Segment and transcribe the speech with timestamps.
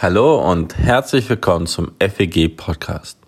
[0.00, 3.18] Hallo und herzlich willkommen zum FEG Podcast.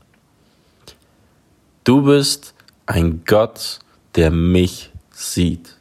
[1.82, 2.54] Du bist
[2.86, 3.80] ein Gott,
[4.14, 5.74] der mich sieht.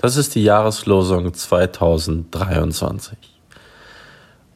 [0.00, 3.18] Das ist die Jahreslosung 2023.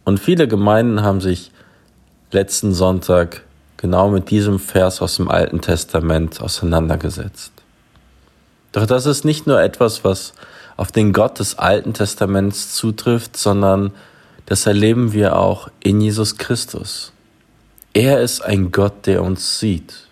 [0.06, 1.50] Und viele Gemeinden haben sich
[2.30, 3.42] letzten Sonntag
[3.76, 7.52] genau mit diesem Vers aus dem Alten Testament auseinandergesetzt.
[8.72, 10.32] Doch das ist nicht nur etwas, was
[10.78, 13.92] auf den Gott des Alten Testaments zutrifft, sondern
[14.46, 17.12] das erleben wir auch in Jesus Christus.
[17.92, 20.08] Er ist ein Gott, der uns sieht.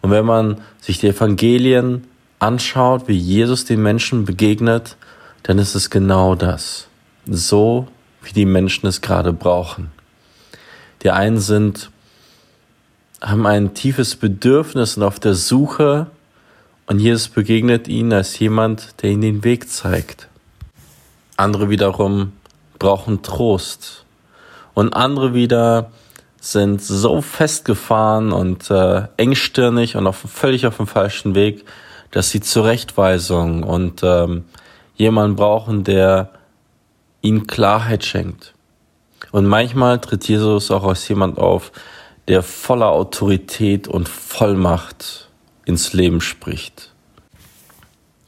[0.00, 2.04] Und wenn man sich die Evangelien
[2.40, 4.96] anschaut, wie Jesus den Menschen begegnet,
[5.44, 6.88] dann ist es genau das.
[7.26, 7.86] So,
[8.22, 9.92] wie die Menschen es gerade brauchen.
[11.02, 11.90] Die einen sind,
[13.20, 16.08] haben ein tiefes Bedürfnis und auf der Suche
[16.86, 20.28] und Jesus begegnet ihnen als jemand, der ihnen den Weg zeigt.
[21.36, 22.32] Andere wiederum
[22.82, 24.04] brauchen Trost.
[24.74, 25.90] Und andere wieder
[26.40, 31.64] sind so festgefahren und äh, engstirnig und auf, völlig auf dem falschen Weg,
[32.10, 34.44] dass sie Zurechtweisung und ähm,
[34.96, 36.30] jemanden brauchen, der
[37.22, 38.54] ihnen Klarheit schenkt.
[39.30, 41.70] Und manchmal tritt Jesus auch als jemand auf,
[42.26, 45.28] der voller Autorität und Vollmacht
[45.64, 46.90] ins Leben spricht.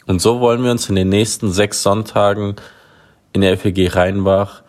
[0.06, 2.56] Und so wollen wir uns in den nächsten sechs Sonntagen
[3.34, 4.62] in der FEG Rheinbach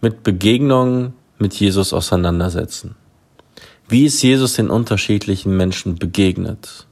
[0.00, 2.96] mit Begegnungen mit Jesus auseinandersetzen.
[3.88, 6.86] Wie ist Jesus den unterschiedlichen Menschen begegnet?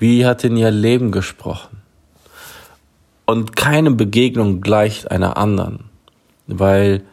[0.00, 1.82] Wie hat er in ihr Leben gesprochen?
[3.26, 5.84] Und keine Begegnung gleicht einer anderen,
[6.46, 7.04] weil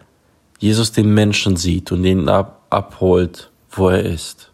[0.59, 4.51] Jesus den Menschen sieht und ihn ab abholt, wo er ist.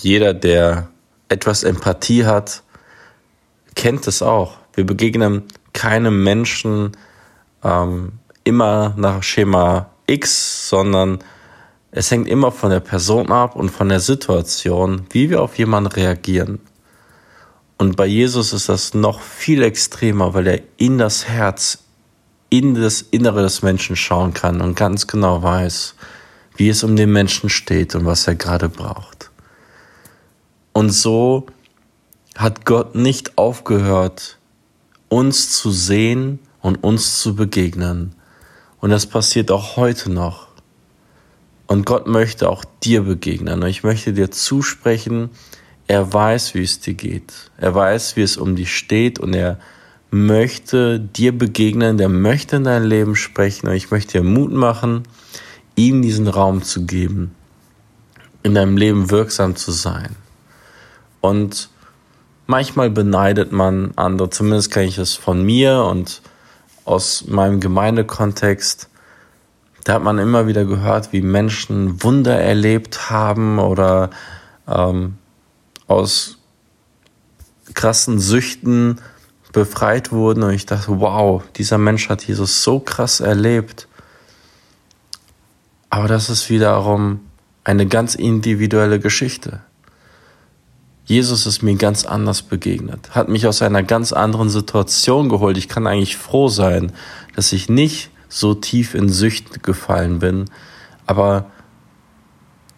[0.00, 0.88] Jeder, der
[1.28, 2.62] etwas Empathie hat,
[3.74, 4.56] kennt es auch.
[4.72, 5.42] Wir begegnen
[5.72, 6.92] keinem Menschen,
[7.64, 8.12] ähm,
[8.44, 11.18] immer nach Schema X, sondern
[11.90, 15.92] es hängt immer von der Person ab und von der Situation, wie wir auf jemanden
[15.92, 16.60] reagieren.
[17.78, 21.78] Und bei Jesus ist das noch viel extremer, weil er in das Herz,
[22.50, 25.94] in das Innere des Menschen schauen kann und ganz genau weiß,
[26.56, 29.30] wie es um den Menschen steht und was er gerade braucht.
[30.72, 31.46] Und so
[32.36, 34.38] hat Gott nicht aufgehört,
[35.08, 38.14] uns zu sehen und uns zu begegnen.
[38.80, 40.46] Und das passiert auch heute noch.
[41.66, 43.62] Und Gott möchte auch dir begegnen.
[43.62, 45.28] Und ich möchte dir zusprechen,
[45.88, 47.50] er weiß, wie es dir geht.
[47.58, 49.60] Er weiß, wie es um dich steht und er
[50.10, 55.02] möchte dir begegnen, der möchte in dein Leben sprechen und ich möchte dir Mut machen,
[55.76, 57.34] ihm diesen Raum zu geben,
[58.42, 60.16] in deinem Leben wirksam zu sein.
[61.20, 61.68] Und
[62.46, 66.22] manchmal beneidet man andere, zumindest kenne ich es von mir und
[66.84, 68.88] aus meinem Gemeindekontext,
[69.84, 74.10] da hat man immer wieder gehört, wie Menschen Wunder erlebt haben oder
[74.66, 75.18] ähm,
[75.86, 76.38] aus
[77.74, 79.00] krassen Süchten
[79.52, 80.42] befreit wurden.
[80.42, 83.88] Und ich dachte, wow, dieser Mensch hat Jesus so krass erlebt.
[85.90, 87.20] Aber das ist wiederum
[87.62, 89.60] eine ganz individuelle Geschichte.
[91.04, 95.58] Jesus ist mir ganz anders begegnet, hat mich aus einer ganz anderen Situation geholt.
[95.58, 96.92] Ich kann eigentlich froh sein,
[97.36, 100.46] dass ich nicht so tief in Süchten gefallen bin,
[101.06, 101.50] aber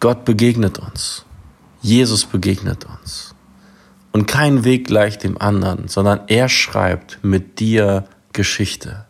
[0.01, 1.25] Gott begegnet uns.
[1.81, 3.35] Jesus begegnet uns.
[4.11, 9.05] Und kein Weg gleicht dem anderen, sondern er schreibt mit dir Geschichte.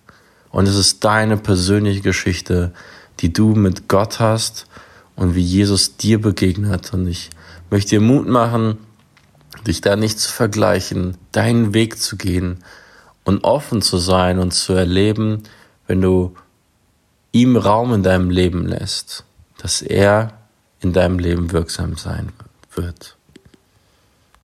[0.50, 2.72] Und es ist deine persönliche Geschichte,
[3.20, 4.66] die du mit Gott hast
[5.14, 6.92] und wie Jesus dir begegnet.
[6.92, 7.30] Und ich
[7.70, 8.78] möchte dir Mut machen,
[9.66, 12.64] dich da nicht zu vergleichen, deinen Weg zu gehen
[13.24, 15.42] und offen zu sein und zu erleben,
[15.86, 16.34] wenn du
[17.32, 19.24] ihm Raum in deinem Leben lässt,
[19.58, 20.32] dass er
[20.80, 22.32] in deinem Leben wirksam sein
[22.72, 23.15] wird.